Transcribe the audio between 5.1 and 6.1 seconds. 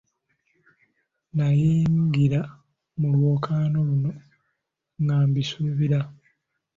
mbisuubira.